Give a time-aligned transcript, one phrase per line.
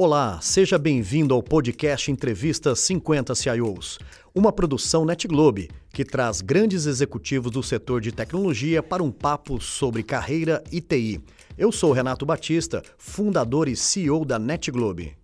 [0.00, 3.98] Olá, seja bem-vindo ao podcast Entrevista 50 CIOs,
[4.32, 10.04] uma produção NetGlobe que traz grandes executivos do setor de tecnologia para um papo sobre
[10.04, 11.20] carreira e TI.
[11.58, 15.16] Eu sou Renato Batista, fundador e CEO da NetGlobe.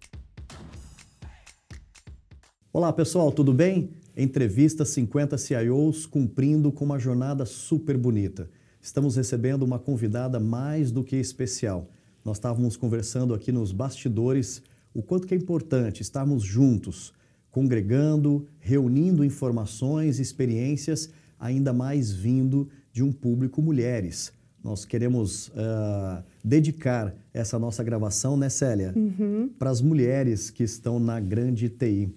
[2.72, 3.90] Olá pessoal, tudo bem?
[4.16, 8.50] Entrevista 50 CIOs cumprindo com uma jornada super bonita.
[8.82, 11.88] Estamos recebendo uma convidada mais do que especial.
[12.24, 14.62] Nós estávamos conversando aqui nos bastidores
[14.94, 17.12] o quanto que é importante estarmos juntos,
[17.50, 24.32] congregando, reunindo informações, experiências, ainda mais vindo de um público mulheres.
[24.62, 28.94] Nós queremos uh, dedicar essa nossa gravação, né, Célia?
[28.96, 29.50] Uhum.
[29.58, 32.08] Para as mulheres que estão na grande TI.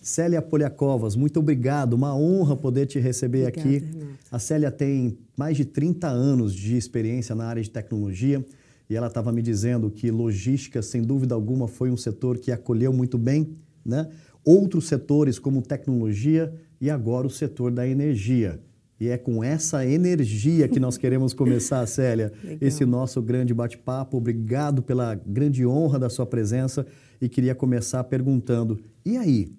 [0.00, 3.86] Célia Poliakovas, muito obrigado, uma honra poder te receber Obrigada, aqui.
[3.86, 4.18] Renato.
[4.32, 8.44] A Célia tem mais de 30 anos de experiência na área de tecnologia
[8.92, 12.92] e ela estava me dizendo que logística, sem dúvida alguma, foi um setor que acolheu
[12.92, 14.10] muito bem, né?
[14.44, 18.60] Outros setores como tecnologia e agora o setor da energia.
[19.00, 24.18] E é com essa energia que nós queremos começar, Célia, esse nosso grande bate-papo.
[24.18, 26.86] Obrigado pela grande honra da sua presença
[27.18, 29.54] e queria começar perguntando: e aí?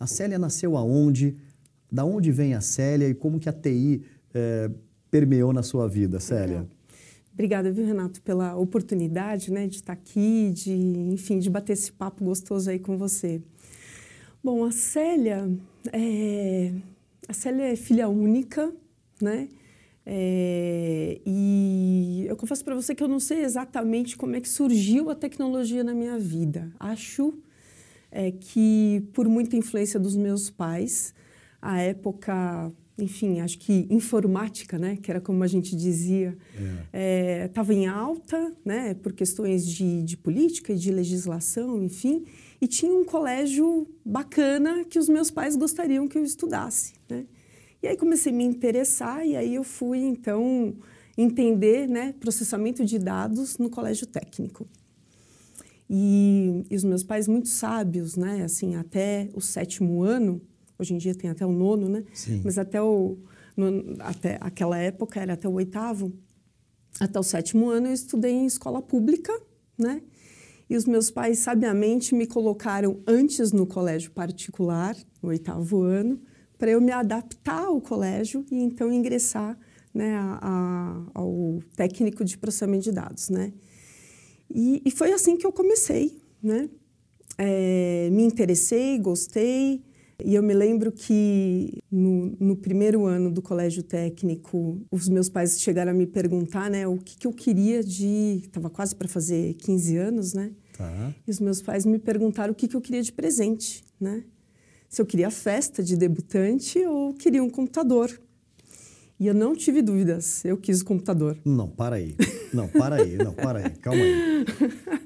[0.00, 1.36] A Célia nasceu aonde?
[1.92, 4.70] Da onde vem a Célia e como que a TI é,
[5.10, 6.60] permeou na sua vida, Célia?
[6.60, 6.77] Legal.
[7.38, 12.24] Obrigada, viu, Renato, pela oportunidade né, de estar aqui, de, enfim, de bater esse papo
[12.24, 13.40] gostoso aí com você.
[14.42, 15.48] Bom, a Célia
[15.92, 16.72] é,
[17.28, 18.72] a Célia é filha única,
[19.22, 19.48] né?
[20.04, 25.08] É, e eu confesso para você que eu não sei exatamente como é que surgiu
[25.08, 26.72] a tecnologia na minha vida.
[26.80, 27.34] Acho
[28.10, 31.14] é, que por muita influência dos meus pais,
[31.62, 36.36] a época enfim, acho que informática, né, que era como a gente dizia,
[37.44, 37.76] estava é.
[37.76, 42.24] é, em alta, né, por questões de, de política e de legislação, enfim,
[42.60, 47.24] e tinha um colégio bacana que os meus pais gostariam que eu estudasse, né.
[47.80, 50.74] E aí comecei a me interessar e aí eu fui, então,
[51.16, 54.66] entender, né, processamento de dados no colégio técnico.
[55.88, 60.42] E, e os meus pais muito sábios, né, assim, até o sétimo ano,
[60.78, 62.04] Hoje em dia tem até o nono, né?
[62.12, 62.42] Sim.
[62.44, 63.18] Mas até, o,
[63.56, 66.12] no, até aquela época era até o oitavo.
[67.00, 69.32] Até o sétimo ano eu estudei em escola pública,
[69.76, 70.02] né?
[70.70, 76.20] E os meus pais sabiamente me colocaram antes no colégio particular, no oitavo ano,
[76.58, 79.58] para eu me adaptar ao colégio e então ingressar
[79.94, 83.52] né, a, a, ao técnico de processamento de dados, né?
[84.50, 86.68] E, e foi assim que eu comecei, né?
[87.36, 89.82] É, me interessei, gostei,
[90.24, 95.60] e eu me lembro que no, no, primeiro ano do colégio técnico, os meus pais
[95.60, 98.42] chegaram a me perguntar, né, o que, que eu queria de.
[98.44, 100.50] Estava quase para fazer 15 anos, né?
[100.76, 101.14] Tá.
[101.26, 104.24] E os meus pais me perguntaram o que, que eu queria de presente, né?
[104.88, 108.10] Se eu queria festa de debutante ou queria um computador.
[109.20, 111.38] E eu não tive dúvidas, eu quis o computador.
[111.44, 112.16] Não, para aí.
[112.52, 114.46] Não, para aí, não, para aí, calma aí.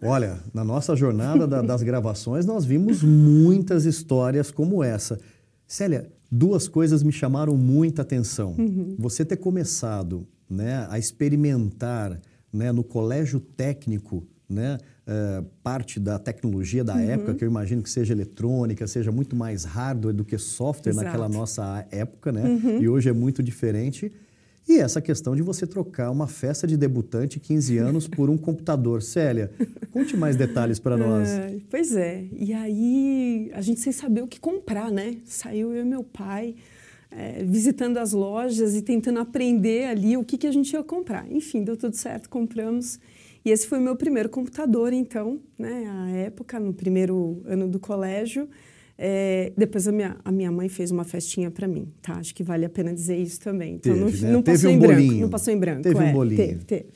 [0.02, 5.18] Olha, na nossa jornada da, das gravações, nós vimos muitas histórias como essa.
[5.66, 8.54] Célia, duas coisas me chamaram muita atenção.
[8.58, 8.96] Uhum.
[8.98, 12.20] Você ter começado né, a experimentar
[12.52, 17.00] né, no colégio técnico né, uh, parte da tecnologia da uhum.
[17.00, 21.06] época, que eu imagino que seja eletrônica, seja muito mais hardware do que software Exato.
[21.06, 22.42] naquela nossa época, né?
[22.42, 22.82] Uhum.
[22.82, 24.12] E hoje é muito diferente.
[24.68, 29.02] E essa questão de você trocar uma festa de debutante 15 anos por um computador.
[29.02, 29.50] Célia,
[29.90, 31.28] conte mais detalhes para nós.
[31.28, 32.24] É, pois é.
[32.32, 35.16] E aí, a gente sem saber o que comprar, né?
[35.24, 36.54] Saiu eu e meu pai
[37.10, 41.30] é, visitando as lojas e tentando aprender ali o que, que a gente ia comprar.
[41.30, 42.98] Enfim, deu tudo certo, compramos.
[43.44, 47.78] E esse foi o meu primeiro computador, então, né, à época, no primeiro ano do
[47.78, 48.48] colégio.
[49.04, 52.14] É, depois a minha, a minha mãe fez uma festinha para mim, tá?
[52.14, 53.74] Acho que vale a pena dizer isso também.
[53.74, 54.32] Então, teve, não, né?
[54.32, 54.96] não passou um em bolinho.
[54.96, 55.20] branco.
[55.22, 55.82] Não passou em branco.
[55.82, 56.36] Teve é, um bolinho.
[56.36, 56.86] Teve, teve.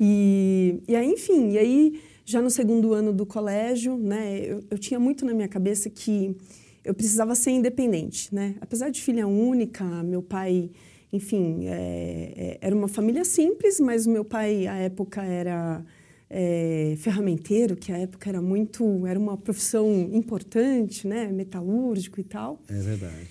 [0.00, 4.78] E, e aí, enfim, e aí, já no segundo ano do colégio, né, eu, eu
[4.78, 6.34] tinha muito na minha cabeça que
[6.82, 8.54] eu precisava ser independente, né?
[8.58, 10.70] Apesar de filha única, meu pai
[11.12, 15.84] enfim, é, é, era uma família simples, mas meu pai, à época, era
[16.34, 22.58] é, ferramenteiro, que à época era muito, era uma profissão importante, né, metalúrgico e tal.
[22.66, 23.28] É verdade.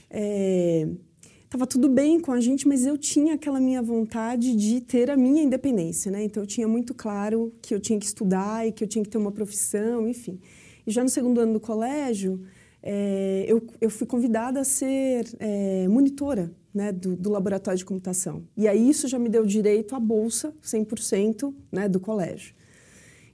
[1.43, 5.09] Estava é, tudo bem com a gente, mas eu tinha aquela minha vontade de ter
[5.09, 6.23] a minha independência, né?
[6.23, 9.09] Então eu tinha muito claro que eu tinha que estudar e que eu tinha que
[9.09, 10.39] ter uma profissão, enfim.
[10.85, 12.39] E já no segundo ano do colégio,
[12.83, 18.43] é, eu, eu fui convidada a ser é, monitora né, do, do, laboratório de computação.
[18.55, 22.53] E aí isso já me deu direito à bolsa 100% né, do colégio.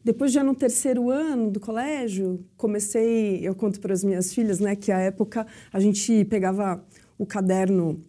[0.04, 4.76] Depois, já no terceiro ano do colégio, comecei, eu conto para as minhas filhas, né,
[4.76, 6.84] que a época a gente pegava
[7.18, 8.00] o caderno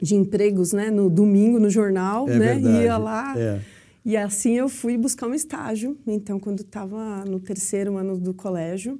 [0.00, 2.84] de empregos, né, no domingo no jornal, é né, verdade.
[2.84, 3.38] ia lá.
[3.38, 3.60] É.
[4.04, 5.96] E assim eu fui buscar um estágio.
[6.06, 8.98] Então, quando estava no terceiro ano do colégio,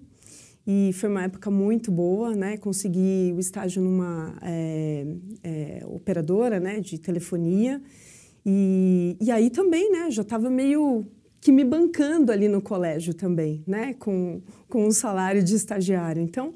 [0.70, 2.58] e foi uma época muito boa, né?
[2.58, 5.06] Consegui o estágio numa é,
[5.42, 7.81] é, operadora, né, de telefonia.
[8.44, 11.06] E, e aí também, né, já estava meio
[11.40, 16.20] que me bancando ali no colégio também, né, com, com um salário de estagiário.
[16.20, 16.55] Então,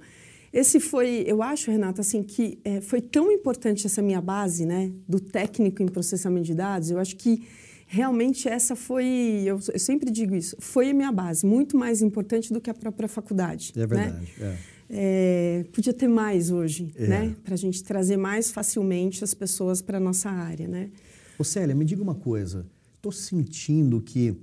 [0.53, 4.93] esse foi, eu acho, Renata, assim, que é, foi tão importante essa minha base, né,
[5.09, 6.91] do técnico em processamento de dados.
[6.91, 7.43] Eu acho que
[7.87, 12.53] realmente essa foi, eu, eu, sempre digo isso, foi a minha base, muito mais importante
[12.53, 13.73] do que a própria faculdade.
[13.77, 14.33] É verdade.
[14.39, 14.59] Né?
[14.59, 14.73] É.
[14.95, 17.07] É, podia ter mais hoje, é.
[17.07, 17.37] né?
[17.43, 20.91] Para a gente trazer mais facilmente as pessoas para a nossa área, né?
[21.39, 22.67] Ô Célia, me diga uma coisa.
[22.97, 24.37] Estou sentindo que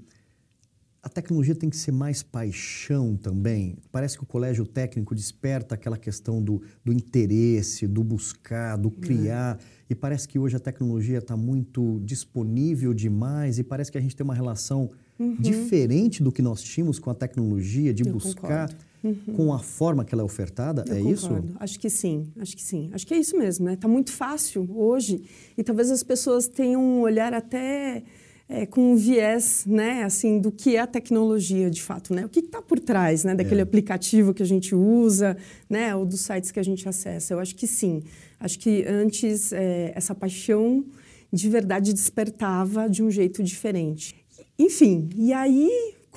[1.01, 3.77] a tecnologia tem que ser mais paixão também.
[3.91, 9.57] Parece que o colégio técnico desperta aquela questão do, do interesse, do buscar, do criar.
[9.57, 9.79] É.
[9.91, 14.15] E parece que hoje a tecnologia está muito disponível demais e parece que a gente
[14.15, 15.35] tem uma relação uhum.
[15.39, 18.69] diferente do que nós tínhamos com a tecnologia, de Eu buscar
[19.01, 19.15] uhum.
[19.35, 20.83] com a forma que ela é ofertada.
[20.85, 21.47] Eu é concordo.
[21.47, 21.57] isso?
[21.59, 22.89] Acho que sim, acho que sim.
[22.91, 23.73] Acho que é isso mesmo, né?
[23.73, 25.23] Está muito fácil hoje
[25.57, 28.03] e talvez as pessoas tenham um olhar até
[28.49, 32.25] é, com um viés, né, assim, do que é a tecnologia de fato, né?
[32.25, 33.63] O que está por trás, né, daquele é.
[33.63, 35.37] aplicativo que a gente usa,
[35.69, 37.35] né, ou dos sites que a gente acessa.
[37.35, 38.01] Eu acho que sim.
[38.39, 40.83] Acho que antes é, essa paixão
[41.31, 44.15] de verdade despertava de um jeito diferente.
[44.57, 45.69] Enfim, e aí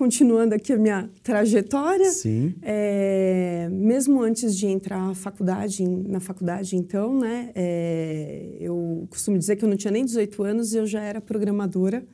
[0.02, 2.10] continuando aqui a minha trajetória,
[2.60, 9.54] é, mesmo antes de entrar na faculdade, na faculdade então, né, é, eu costumo dizer
[9.54, 12.04] que eu não tinha nem 18 anos e eu já era programadora.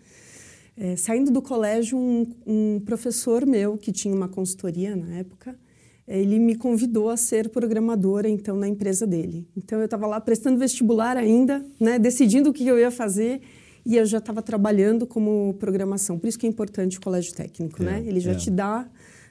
[0.77, 5.59] É, saindo do colégio, um, um, professor meu, que tinha uma consultoria na época,
[6.07, 9.49] ele me convidou a ser programadora, então, na empresa dele.
[9.57, 13.41] Então, eu estava lá prestando vestibular ainda, né, decidindo o que eu ia fazer,
[13.89, 16.19] e eu já estava trabalhando como programação.
[16.19, 18.05] Por isso que é importante o colégio técnico, é, né?
[18.07, 18.35] Ele já é.
[18.35, 18.87] te dá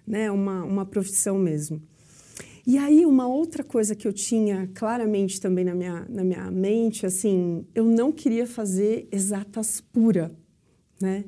[0.06, 1.80] né, uma, uma profissão mesmo.
[2.65, 7.06] E aí, uma outra coisa que eu tinha claramente também na minha, na minha mente,
[7.06, 10.36] assim, eu não queria fazer exatas pura,
[11.00, 11.25] né?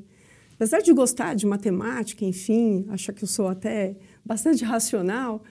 [0.56, 3.96] Apesar de gostar de matemática, enfim, achar que eu sou até
[4.26, 5.44] bastante racional,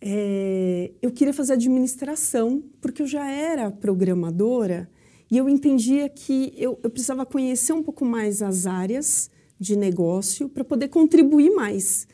[0.00, 4.88] é, eu queria fazer administração, porque eu já era programadora
[5.30, 10.48] e eu entendia que eu, eu precisava conhecer um pouco mais as áreas de negócio
[10.48, 12.06] para poder contribuir mais.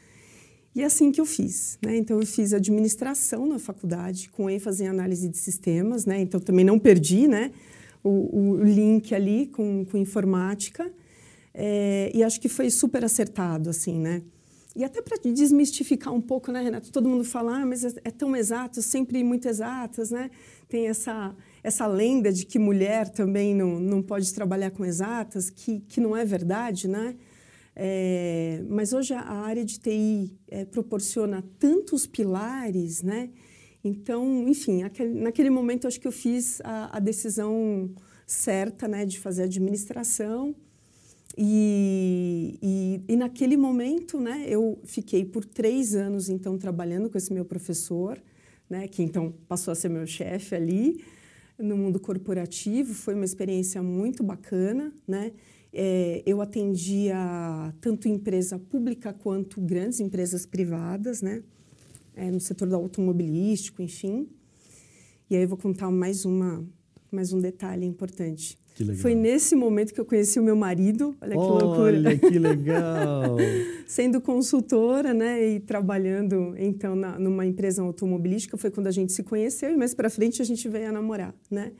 [0.74, 1.78] E é assim que eu fiz.
[1.84, 1.96] Né?
[1.96, 6.04] Então, eu fiz administração na faculdade, com ênfase em análise de sistemas.
[6.04, 6.20] Né?
[6.20, 7.52] Então, também não perdi né?
[8.02, 10.90] o, o link ali com, com informática.
[11.54, 14.22] É, e acho que foi super acertado, assim, né?
[14.74, 16.90] E até para desmistificar um pouco, né, Renato?
[16.90, 20.32] Todo mundo fala, ah, mas é, é, tão exato, sempre muito exatas, né?
[20.68, 21.32] Tem essa,
[21.64, 26.14] essa lenda de que mulher também não, não pode trabalhar com exatas, que, que não
[26.14, 27.16] é verdade, né?
[27.74, 33.30] É, mas hoje a área de TI é, proporciona tantos pilares, né?
[33.82, 37.90] Então, enfim, aquele, naquele momento acho que eu fiz a, a decisão
[38.26, 40.54] certa, né, de fazer administração
[41.36, 47.32] e, e, e, naquele momento, né, eu fiquei por três anos, então, trabalhando com esse
[47.32, 48.22] meu professor,
[48.70, 51.04] né, que então passou a ser meu chefe ali,
[51.58, 52.94] no mundo corporativo.
[52.94, 55.32] Foi uma experiência muito bacana, né?
[55.72, 57.16] É, eu atendia
[57.80, 61.42] tanto empresa pública quanto grandes empresas privadas, né?
[62.14, 64.28] É, no setor do automobilístico, enfim.
[65.28, 66.64] E aí eu vou contar mais, uma,
[67.10, 68.56] mais um detalhe importante.
[69.00, 71.16] Foi nesse momento que eu conheci o meu marido.
[71.20, 71.96] Olha que Olha, loucura.
[71.96, 73.36] Olha que legal.
[73.86, 79.22] Sendo consultora, né, e trabalhando então na, numa empresa automobilística, foi quando a gente se
[79.22, 81.72] conheceu e mais para frente a gente veio a namorar, né?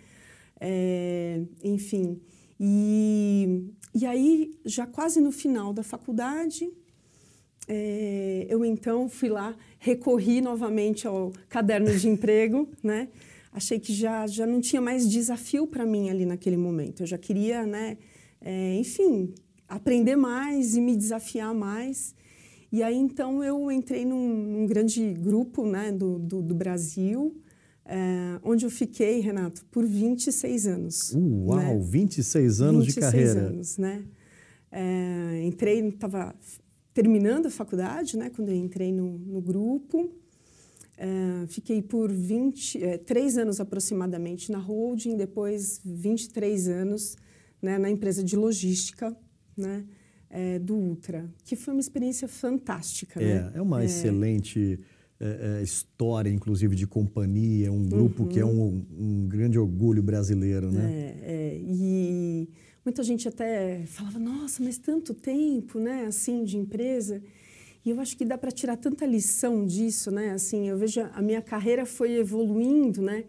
[0.60, 2.20] É, enfim,
[2.58, 6.70] e, e aí já quase no final da faculdade,
[7.66, 13.08] é, eu então fui lá, recorri novamente ao caderno de emprego, né?
[13.54, 17.04] Achei que já, já não tinha mais desafio para mim ali naquele momento.
[17.04, 17.96] Eu já queria, né,
[18.40, 19.32] é, enfim,
[19.68, 22.14] aprender mais e me desafiar mais.
[22.72, 27.40] E aí, então, eu entrei num, num grande grupo né, do, do, do Brasil,
[27.84, 31.14] é, onde eu fiquei, Renato, por 26 anos.
[31.14, 31.78] Uau, né?
[31.78, 33.40] 26 anos 26 de carreira.
[33.40, 34.04] 26 anos, né?
[34.72, 36.34] É, entrei, estava
[36.92, 40.10] terminando a faculdade, né, quando eu entrei no, no grupo.
[40.96, 47.16] Uh, fiquei por 20, é, três anos aproximadamente na holding, depois 23 anos
[47.60, 49.16] né, na empresa de logística,
[49.56, 49.84] né,
[50.30, 53.20] é, do Ultra, que foi uma experiência fantástica.
[53.20, 53.52] É, né?
[53.54, 53.86] é uma é.
[53.86, 54.78] excelente
[55.18, 58.28] é, história, inclusive, de companhia, um grupo uhum.
[58.28, 60.84] que é um, um, grande orgulho brasileiro, né?
[60.84, 62.48] É, é, e
[62.84, 67.22] muita gente até falava, nossa, mas tanto tempo, né, assim, de empresa.
[67.84, 70.30] E eu acho que dá para tirar tanta lição disso, né?
[70.30, 73.24] Assim, eu vejo a minha carreira foi evoluindo, né?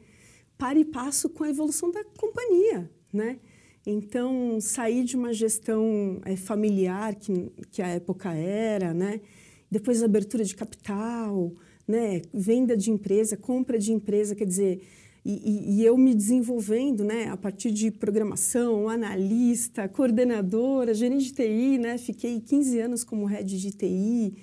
[0.58, 3.40] Para e passo com a evolução da companhia, né?
[3.86, 9.22] Então, sair de uma gestão é, familiar, que, que a época era, né?
[9.70, 11.52] depois abertura de capital,
[11.88, 12.22] né?
[12.34, 14.82] venda de empresa, compra de empresa, quer dizer,
[15.26, 17.30] e, e, eu me desenvolvendo né?
[17.30, 21.98] a partir de programação, analista, coordenadora, gerente de TI, né?
[21.98, 24.36] fiquei 15 anos como head de TI,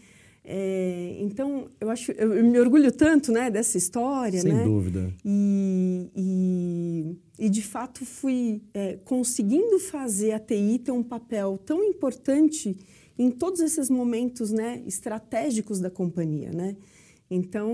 [0.44, 4.64] é, então, eu acho, eu, eu, me orgulho tanto, né, dessa história, Sem né?
[4.64, 5.12] dúvida.
[5.24, 11.84] E, e, e, de fato fui é, conseguindo fazer a TI ter um papel tão
[11.84, 12.76] importante
[13.16, 16.76] em todos esses momentos, né, estratégicos da companhia, né?
[17.34, 17.70] Então,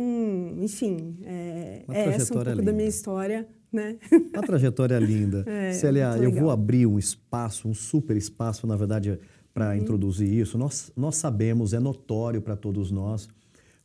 [0.58, 2.62] enfim, é, é essa um pouco linda.
[2.62, 3.96] da minha história, né?
[4.32, 5.44] Uma trajetória linda.
[5.48, 9.18] É, Célia, eu vou abrir um espaço, um super espaço, na verdade
[9.58, 9.74] para uhum.
[9.74, 10.56] introduzir isso.
[10.56, 13.28] Nós, nós sabemos, é notório para todos nós,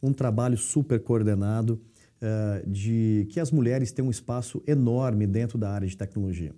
[0.02, 1.82] um trabalho super coordenado
[2.22, 6.54] uh, de que as mulheres têm um espaço enorme dentro da área de tecnologia.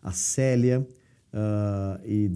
[0.00, 0.86] A Célia
[1.32, 2.30] uh, e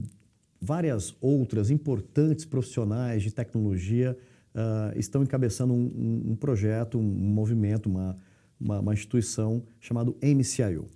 [0.60, 4.18] várias outras importantes profissionais de tecnologia
[4.56, 8.16] uh, estão encabeçando um, um, um projeto, um, movimento, uma,
[8.58, 10.88] uma, uma, instituição chamado MCIO.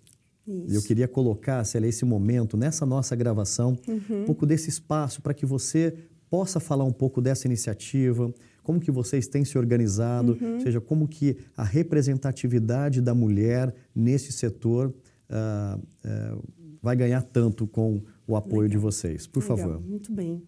[0.49, 0.75] Isso.
[0.75, 4.23] Eu queria colocar, Célia, esse momento nessa nossa gravação, uhum.
[4.23, 5.95] um pouco desse espaço para que você
[6.29, 10.55] possa falar um pouco dessa iniciativa, como que vocês têm se organizado, uhum.
[10.55, 14.89] ou seja, como que a representatividade da mulher nesse setor
[15.29, 16.43] uh, uh,
[16.83, 18.71] vai ganhar tanto com o apoio Legal.
[18.71, 19.27] de vocês.
[19.27, 19.57] Por Legal.
[19.59, 19.81] favor.
[19.81, 20.43] Muito bem.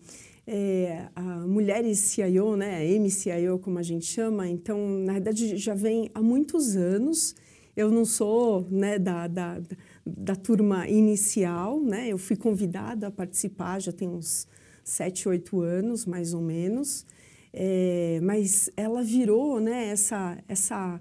[0.47, 6.11] É, a Mulheres CIO, né, MCIO, como a gente chama, então, na verdade, já vem
[6.15, 7.35] há muitos anos
[7.77, 9.61] eu não sou né, da, da,
[10.07, 12.09] da turma inicial, né?
[12.09, 14.47] Eu fui convidada a participar já tem uns
[14.85, 17.07] sete, oito anos, mais ou menos.
[17.53, 21.01] É, mas ela virou, né, essa, essa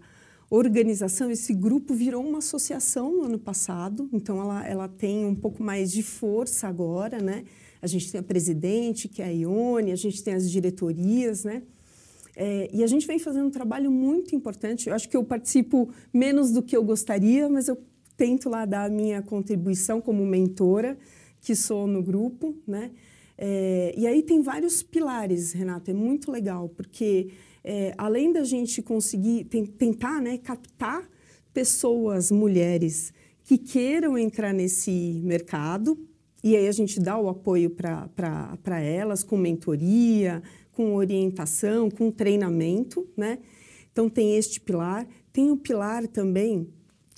[0.50, 5.64] organização, esse grupo virou uma associação no ano passado, então ela, ela tem um pouco
[5.64, 7.44] mais de força agora, né?
[7.82, 11.64] A gente tem a presidente, que é a Ione, a gente tem as diretorias, né?
[12.36, 14.88] É, e a gente vem fazendo um trabalho muito importante.
[14.88, 17.78] Eu acho que eu participo menos do que eu gostaria, mas eu
[18.16, 20.98] tento lá dar a minha contribuição como mentora,
[21.42, 22.92] que sou no grupo, né?
[23.38, 27.32] É, e aí tem vários pilares, Renato, é muito legal, porque
[27.64, 31.10] é, além da gente conseguir tentar né, captar
[31.52, 33.12] pessoas, mulheres,
[33.44, 35.98] que queiram entrar nesse mercado,
[36.44, 43.08] e aí a gente dá o apoio para elas com mentoria, com orientação, com treinamento,
[43.16, 43.40] né?
[43.92, 45.08] Então tem este pilar.
[45.32, 46.68] Tem o pilar também,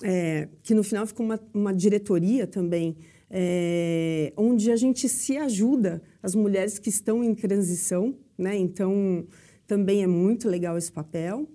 [0.04, 2.98] é, que no final fica uma, uma diretoria também,
[3.30, 8.56] é, onde a gente se ajuda, as mulheres que estão em transição, né?
[8.58, 9.26] Então
[9.66, 11.48] também é muito legal esse papel.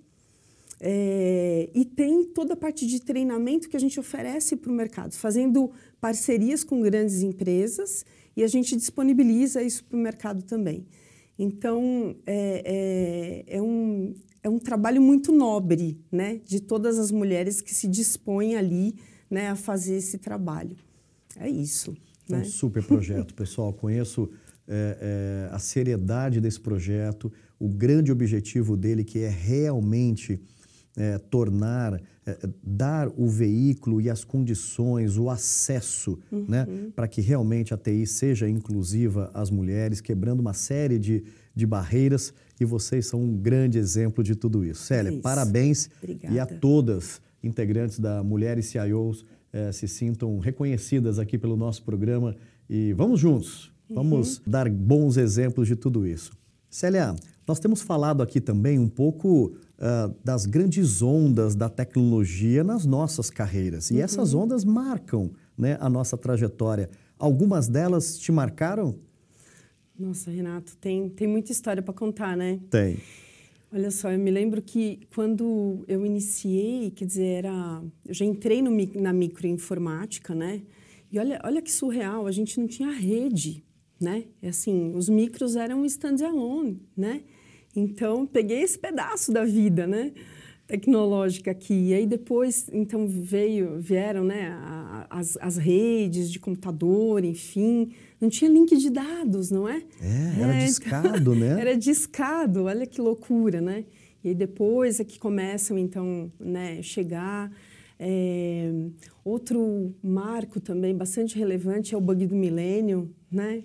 [0.81, 5.13] É, e tem toda a parte de treinamento que a gente oferece para o mercado,
[5.13, 8.05] fazendo parcerias com grandes empresas
[8.35, 10.85] e a gente disponibiliza isso para o mercado também.
[11.37, 16.39] Então, é, é, é, um, é um trabalho muito nobre, né?
[16.45, 18.95] De todas as mulheres que se dispõem ali
[19.29, 20.75] né, a fazer esse trabalho.
[21.37, 21.95] É isso.
[22.29, 22.43] É um né?
[22.43, 23.73] super projeto, pessoal.
[23.73, 24.29] Conheço
[24.67, 30.41] é, é, a seriedade desse projeto, o grande objetivo dele, que é realmente
[30.99, 36.75] é, tornar, é, dar o veículo e as condições, o acesso, né, uhum.
[36.75, 41.23] né, para que realmente a TI seja inclusiva às mulheres, quebrando uma série de,
[41.55, 42.33] de barreiras.
[42.59, 44.83] E vocês são um grande exemplo de tudo isso.
[44.83, 45.21] Célia, isso.
[45.21, 45.89] parabéns.
[46.03, 46.35] Obrigada.
[46.35, 52.35] E a todas integrantes da Mulheres CIOs é, se sintam reconhecidas aqui pelo nosso programa.
[52.69, 54.43] E vamos juntos, vamos uhum.
[54.45, 56.31] dar bons exemplos de tudo isso.
[56.69, 57.15] Célia,
[57.47, 63.29] nós temos falado aqui também um pouco uh, das grandes ondas da tecnologia nas nossas
[63.29, 63.89] carreiras.
[63.89, 64.01] E uhum.
[64.01, 66.89] essas ondas marcam né, a nossa trajetória.
[67.17, 68.95] Algumas delas te marcaram?
[69.97, 72.59] Nossa, Renato, tem, tem muita história para contar, né?
[72.69, 72.97] Tem.
[73.71, 78.61] Olha só, eu me lembro que quando eu iniciei, quer dizer, era, eu já entrei
[78.61, 80.61] no, na microinformática, né?
[81.11, 83.63] E olha, olha que surreal, a gente não tinha rede,
[83.99, 84.25] né?
[84.41, 87.21] E assim, os micros eram standalone, né?
[87.75, 90.11] Então, peguei esse pedaço da vida, né?
[90.69, 91.73] tecnológica aqui.
[91.73, 94.55] E aí depois, então, veio, vieram né,
[95.09, 97.91] as, as redes de computador, enfim.
[98.21, 99.81] Não tinha link de dados, não é?
[99.99, 101.57] É, era é, discado, né?
[101.59, 103.83] Era discado, olha que loucura, né?
[104.23, 107.51] E aí depois é que começam, então, né, chegar...
[108.01, 108.71] É,
[109.25, 113.63] outro marco também bastante relevante é o bug do milênio, né?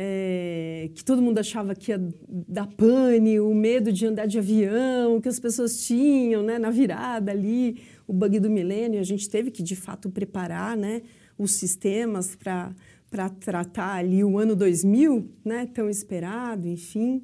[0.00, 5.20] É, que todo mundo achava que ia dar pane, o medo de andar de avião,
[5.20, 9.00] que as pessoas tinham né, na virada ali, o bug do milênio.
[9.00, 11.02] A gente teve que, de fato, preparar né,
[11.36, 17.20] os sistemas para tratar ali o ano 2000, né, tão esperado, enfim.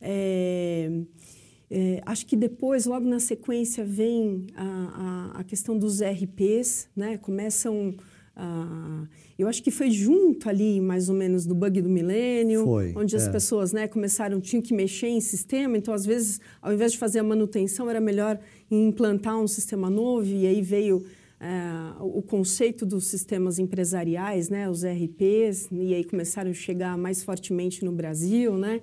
[0.00, 0.88] É,
[1.68, 7.18] é, acho que depois, logo na sequência, vem a, a, a questão dos RPs, né,
[7.18, 7.92] começam
[8.36, 9.06] ah,
[9.38, 13.28] eu acho que foi junto ali, mais ou menos, do bug do milênio, onde as
[13.28, 13.30] é.
[13.30, 17.20] pessoas né, começaram, tinham que mexer em sistema, então, às vezes, ao invés de fazer
[17.20, 18.38] a manutenção, era melhor
[18.70, 21.04] implantar um sistema novo, e aí veio
[21.40, 27.22] é, o conceito dos sistemas empresariais, né, os RPs, e aí começaram a chegar mais
[27.22, 28.80] fortemente no Brasil, né?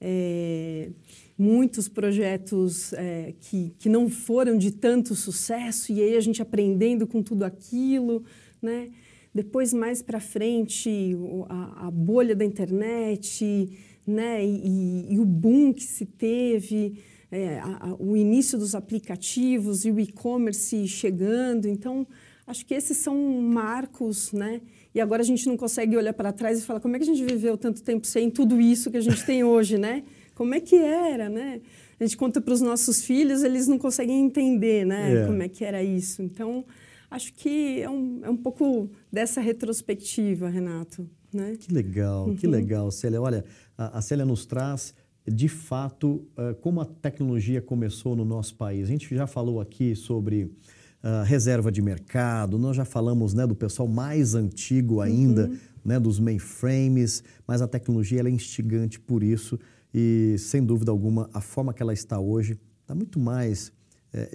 [0.00, 0.90] É,
[1.36, 7.06] muitos projetos é, que, que não foram de tanto sucesso, e aí a gente aprendendo
[7.06, 8.22] com tudo aquilo
[8.64, 8.88] né?
[9.34, 11.16] Depois, mais para frente,
[11.48, 13.68] a, a, bolha da internet,
[14.06, 14.44] né?
[14.44, 16.98] E, e, o boom que se teve,
[17.32, 21.66] é, a, a, o início dos aplicativos e o e-commerce chegando.
[21.66, 22.06] Então,
[22.46, 24.60] acho que esses são marcos, né?
[24.94, 27.12] E agora a gente não consegue olhar para trás e falar como é que a
[27.12, 30.04] gente viveu tanto tempo sem tudo isso que a gente tem hoje, né?
[30.34, 31.60] Como é que era, né?
[31.98, 35.22] A gente conta para os nossos filhos, eles não conseguem entender, né?
[35.22, 35.26] É.
[35.26, 36.22] Como é que era isso.
[36.22, 36.64] Então,
[37.10, 41.08] acho que é um, é um pouco dessa retrospectiva, Renato.
[41.32, 41.56] Né?
[41.58, 42.36] Que legal, uhum.
[42.36, 43.20] que legal, Célia.
[43.20, 43.44] Olha,
[43.76, 44.94] a, a Célia nos traz,
[45.26, 48.84] de fato, uh, como a tecnologia começou no nosso país.
[48.84, 53.54] A gente já falou aqui sobre uh, reserva de mercado, nós já falamos né, do
[53.54, 55.58] pessoal mais antigo ainda, uhum.
[55.84, 59.58] né, dos mainframes, mas a tecnologia ela é instigante por isso
[59.94, 63.72] e, sem dúvida alguma, a forma que ela está hoje está muito mais,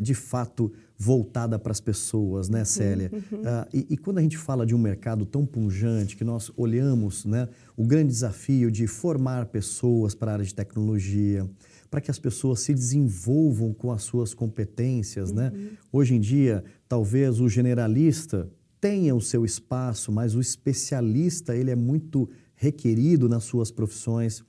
[0.02, 3.12] de fato, voltada para as pessoas, né, uhum, Célia?
[3.14, 3.42] Uhum.
[3.46, 7.26] Ah, e, e, quando a gente fala de um mercado tão punjante, que nós olhamos
[7.26, 11.50] né, o grande desafio de formar pessoas para a área de tecnologia,
[11.90, 15.52] para que as pessoas se desenvolvam com as suas competências, né?
[15.54, 15.60] uhum.
[15.60, 15.70] né?
[15.92, 21.76] Hoje em dia, talvez o generalista tenha o seu espaço, mas o especialista, ele é
[21.76, 24.44] muito requerido nas suas profissões.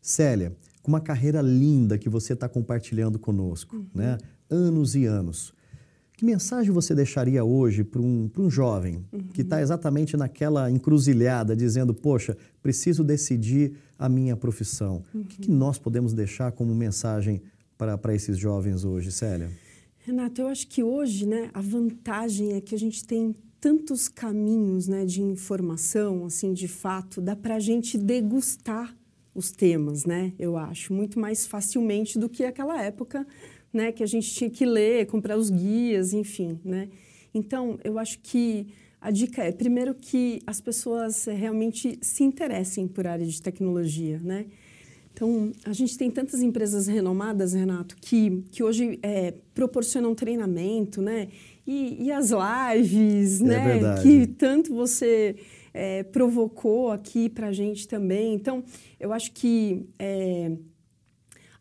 [0.00, 4.18] Célia, com uma carreira linda que você está compartilhando conosco, né?
[4.54, 4.68] Uhum.
[4.68, 5.54] Anos e anos.
[6.16, 9.18] Que mensagem você deixaria hoje para um, um jovem uhum.
[9.32, 15.04] que está exatamente naquela encruzilhada, dizendo: Poxa, preciso decidir a minha profissão?
[15.12, 15.22] Uhum.
[15.22, 17.42] O que, que, nós podemos deixar como mensagem
[17.76, 19.50] para esses jovens hoje, Célia?
[19.98, 24.86] Renato, eu acho que hoje né, a vantagem é que a gente tem tantos caminhos
[24.86, 28.94] né, de informação, assim, de fato, dá para a gente degustar
[29.34, 30.32] os temas, né?
[30.38, 33.26] Eu acho, muito mais facilmente do que aquela época
[33.74, 36.88] né, que a gente tinha que ler, comprar os guias, enfim, né?
[37.34, 38.68] Então, eu acho que
[39.00, 44.46] a dica é, primeiro, que as pessoas realmente se interessem por área de tecnologia, né?
[45.12, 51.28] Então, a gente tem tantas empresas renomadas, Renato, que, que hoje é, proporcionam treinamento, né?
[51.66, 53.64] E, e as lives, é né?
[53.74, 54.02] Verdade.
[54.02, 55.36] Que tanto você
[55.72, 58.34] é, provocou aqui para a gente também.
[58.34, 58.64] Então,
[58.98, 60.52] eu acho que é,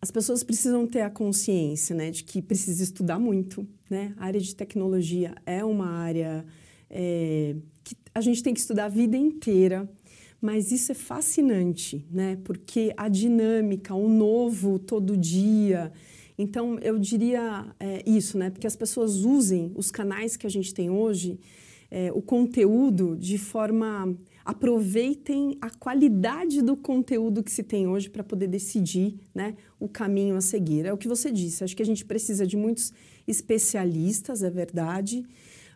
[0.03, 3.65] as pessoas precisam ter a consciência né, de que precisa estudar muito.
[3.89, 4.13] Né?
[4.17, 6.45] A área de tecnologia é uma área
[6.89, 9.89] é, que a gente tem que estudar a vida inteira,
[10.41, 12.37] mas isso é fascinante, né?
[12.43, 15.89] porque a dinâmica, o novo todo dia.
[16.37, 18.49] Então, eu diria é, isso, né?
[18.49, 21.39] porque as pessoas usem os canais que a gente tem hoje,
[21.89, 24.13] é, o conteúdo de forma
[24.45, 30.35] aproveitem a qualidade do conteúdo que se tem hoje para poder decidir né, o caminho
[30.35, 30.85] a seguir.
[30.85, 32.91] É o que você disse, acho que a gente precisa de muitos
[33.27, 35.25] especialistas, é verdade,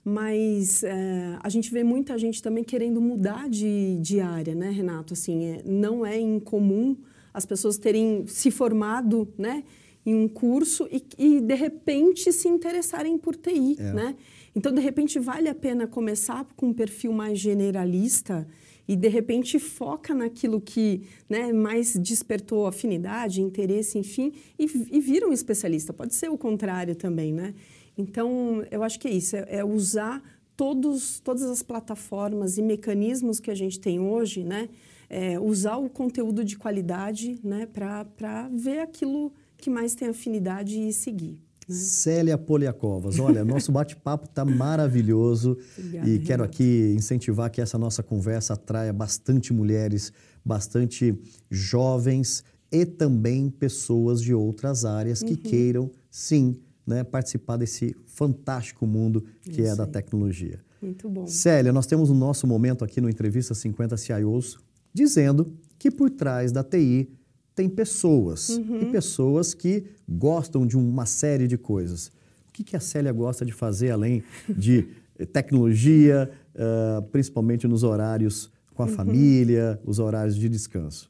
[0.04, 5.14] mas é, a gente vê muita gente também querendo mudar de, de área, né, Renato?
[5.14, 6.96] Assim, é, não é incomum
[7.34, 9.64] as pessoas terem se formado né,
[10.06, 13.94] em um curso e, e de repente se interessarem por TI, é.
[13.94, 14.16] né?
[14.58, 18.48] Então, de repente, vale a pena começar com um perfil mais generalista
[18.88, 25.28] e, de repente, foca naquilo que né, mais despertou afinidade, interesse, enfim, e, e vira
[25.28, 25.94] um especialista.
[25.94, 27.54] Pode ser o contrário também, né?
[27.96, 30.24] Então, eu acho que é isso, é, é usar
[30.56, 34.70] todos, todas as plataformas e mecanismos que a gente tem hoje, né?
[35.08, 40.92] É, usar o conteúdo de qualidade né, para ver aquilo que mais tem afinidade e
[40.92, 41.47] seguir.
[41.68, 48.02] Célia Poliakovas, olha, nosso bate-papo está maravilhoso Obrigada, e quero aqui incentivar que essa nossa
[48.02, 50.14] conversa atraia bastante mulheres,
[50.46, 51.14] bastante
[51.52, 55.38] jovens e também pessoas de outras áreas que uhum.
[55.38, 59.92] queiram, sim, né, participar desse fantástico mundo que Isso é da aí.
[59.92, 60.62] tecnologia.
[60.82, 61.28] Muito bom.
[61.28, 64.58] Célia, nós temos o nosso momento aqui no Entrevista 50 CIOs
[64.94, 67.10] dizendo que por trás da TI
[67.58, 68.84] tem pessoas uhum.
[68.84, 72.10] e pessoas que gostam de uma série de coisas.
[72.48, 74.88] O que, que a Célia gosta de fazer além de
[75.34, 78.92] tecnologia, uh, principalmente nos horários com a uhum.
[78.92, 81.10] família, os horários de descanso?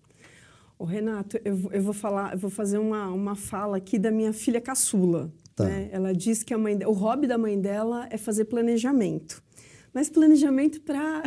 [0.79, 4.31] O Renato, eu, eu, vou falar, eu vou fazer uma, uma fala aqui da minha
[4.31, 5.29] filha caçula.
[5.53, 5.65] Tá.
[5.65, 5.89] Né?
[5.91, 9.43] Ela diz que a mãe, o hobby da mãe dela é fazer planejamento
[9.97, 11.23] mas planejamento para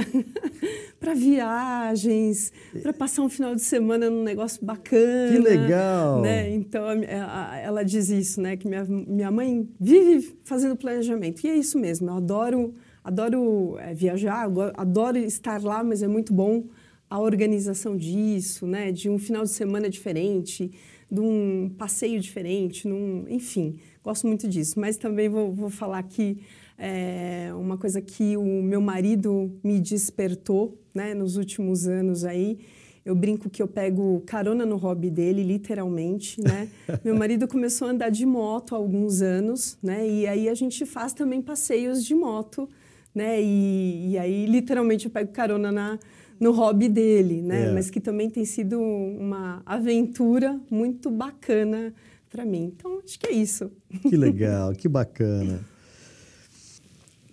[1.12, 5.32] viagens, para passar um final de semana num negócio bacana.
[5.32, 6.20] Que legal!
[6.20, 6.54] Né?
[6.54, 8.56] Então, ela diz isso, né?
[8.56, 11.44] Que minha, minha mãe vive fazendo planejamento.
[11.44, 16.32] E é isso mesmo, eu adoro, adoro é, viajar, adoro estar lá, mas é muito
[16.32, 16.62] bom
[17.08, 18.92] a organização disso, né?
[18.92, 20.70] De um final de semana diferente,
[21.10, 24.78] de um passeio diferente, num, enfim, gosto muito disso.
[24.78, 26.38] Mas também vou, vou falar que
[26.82, 32.58] é uma coisa que o meu marido me despertou né, nos últimos anos aí.
[33.04, 36.68] Eu brinco que eu pego carona no hobby dele, literalmente, né?
[37.02, 40.06] Meu marido começou a andar de moto há alguns anos, né?
[40.06, 42.68] E aí a gente faz também passeios de moto,
[43.14, 43.40] né?
[43.40, 45.98] E, e aí, literalmente, eu pego carona na,
[46.38, 47.70] no hobby dele, né?
[47.70, 47.72] É.
[47.72, 51.94] Mas que também tem sido uma aventura muito bacana
[52.28, 52.72] para mim.
[52.76, 53.70] Então, acho que é isso.
[54.02, 55.64] Que legal, que bacana.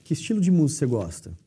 [0.07, 1.37] Que estilo de música você gosta?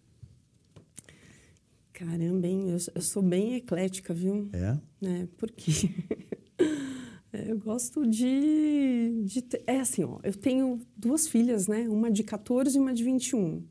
[1.95, 2.69] Caramba, hein?
[2.69, 4.51] Eu, eu sou bem eclética, viu?
[4.53, 4.77] É?
[5.03, 5.89] É, porque
[7.33, 9.43] eu gosto de, de...
[9.67, 11.89] É assim, ó, eu tenho duas filhas, né?
[11.89, 13.63] Uma de 14 e uma de 21.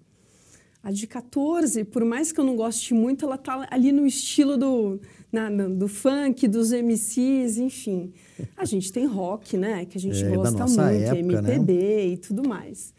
[0.82, 4.58] A de 14, por mais que eu não goste muito, ela tá ali no estilo
[4.58, 5.00] do,
[5.32, 8.12] na, do funk, dos MCs, enfim.
[8.58, 9.86] A gente tem rock, né?
[9.86, 12.06] Que a gente é, gosta muito, época, MPB né?
[12.08, 12.92] e tudo mais.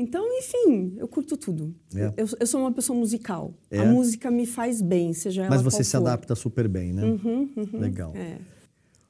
[0.00, 1.74] Então, enfim, eu curto tudo.
[1.94, 2.12] É.
[2.16, 3.54] Eu, eu, sou uma pessoa musical.
[3.70, 3.80] É.
[3.80, 5.98] A música me faz bem, seja ela Mas você se for.
[5.98, 7.04] adapta super bem, né?
[7.04, 8.12] Uhum, uhum, Legal.
[8.16, 8.38] É.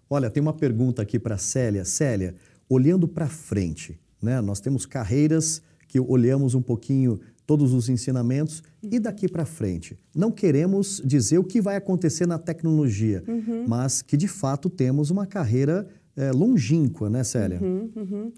[0.08, 1.84] Olha, tem uma pergunta aqui para Célia.
[1.84, 2.34] Célia,
[2.68, 4.40] olhando para frente, né?
[4.40, 9.98] Nós temos carreiras que olhamos um pouquinho todos os ensinamentos e daqui para frente.
[10.14, 13.64] Não queremos dizer o que vai acontecer na tecnologia, uhum.
[13.66, 17.60] mas que de fato temos uma carreira é, longínqua, né, Célia?
[17.60, 18.32] Uhum, uhum.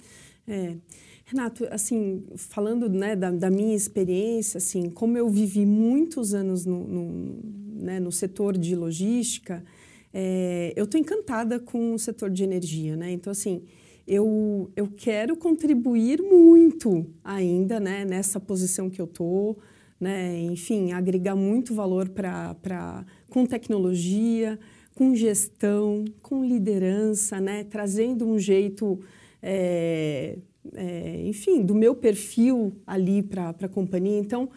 [0.47, 0.77] É.
[1.33, 6.87] Renato, assim, falando né, da, da, minha experiência, assim, como eu vivi muitos anos no,
[6.87, 7.41] no,
[7.83, 9.65] né, no setor de logística,
[10.13, 13.11] é, eu estou encantada com o setor de energia, né?
[13.11, 13.63] Então, assim,
[14.07, 19.59] eu, eu quero contribuir muito ainda né, nessa posição que eu estou,
[19.99, 20.39] né?
[20.41, 24.59] enfim, agregar muito valor para com tecnologia,
[24.95, 27.65] com gestão, com liderança, né?
[27.65, 29.01] trazendo um jeito
[29.41, 30.37] é,
[30.75, 34.19] é, enfim, do meu perfil ali para a companhia.
[34.19, 34.49] Então,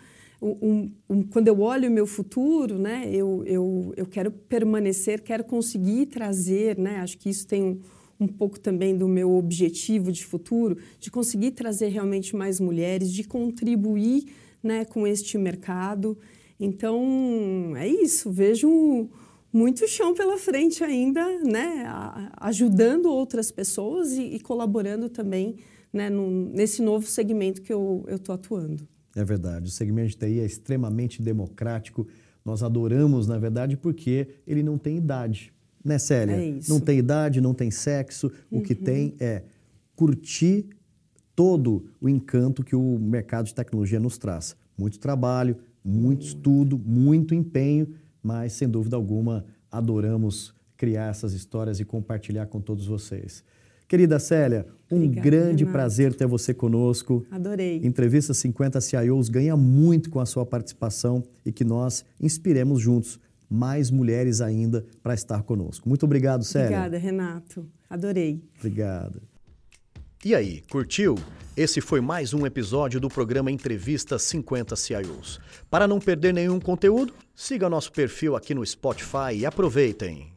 [0.42, 5.44] um, um, quando eu olho o meu futuro, né, eu, eu, eu quero permanecer, quero
[5.44, 7.80] conseguir trazer, né, acho que isso tem um,
[8.20, 13.24] um pouco também do meu objetivo de futuro, de conseguir trazer realmente mais mulheres, de
[13.24, 14.26] contribuir
[14.62, 16.18] né, com este mercado.
[16.60, 19.10] Então, é isso, vejo
[19.52, 21.86] muito chão pela frente ainda, né,
[22.38, 25.56] ajudando outras pessoas e, e colaborando também
[25.96, 28.86] né, no, nesse novo segmento que eu estou atuando.
[29.16, 29.70] É verdade.
[29.70, 32.06] O segmento de TI é extremamente democrático.
[32.44, 35.54] Nós adoramos, na verdade, porque ele não tem idade.
[35.84, 36.36] Né, Célia?
[36.36, 36.70] É isso.
[36.70, 38.30] Não tem idade, não tem sexo.
[38.52, 38.84] O que uhum.
[38.84, 39.44] tem é
[39.96, 40.68] curtir
[41.34, 44.54] todo o encanto que o mercado de tecnologia nos traz.
[44.78, 47.88] Muito trabalho, muito estudo, muito empenho,
[48.22, 53.46] mas sem dúvida alguma adoramos criar essas histórias e compartilhar com todos vocês.
[53.88, 55.72] Querida Célia, um Obrigada, grande Renato.
[55.78, 57.26] prazer ter você conosco.
[57.30, 57.82] Adorei.
[57.84, 63.20] Entrevista 50 CIOs ganha muito com a sua participação e que nós inspiremos juntos
[63.50, 65.88] mais mulheres ainda para estar conosco.
[65.88, 66.68] Muito obrigado, Célia.
[66.68, 67.66] Obrigada, Renato.
[67.90, 68.42] Adorei.
[68.58, 69.22] Obrigado.
[70.24, 71.16] E aí, curtiu?
[71.56, 75.40] Esse foi mais um episódio do programa Entrevista 50 CIOs.
[75.70, 80.34] Para não perder nenhum conteúdo, siga nosso perfil aqui no Spotify e aproveitem.